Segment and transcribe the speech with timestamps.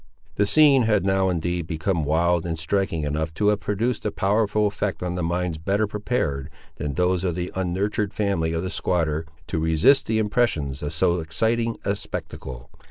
[0.33, 4.65] The scene had now, indeed, become wild and striking enough to have produced a powerful
[4.65, 9.59] effect on minds better prepared, than those of the unnurtured family of the squatter, to
[9.59, 12.71] resist the impressions of so exciting a spectacle.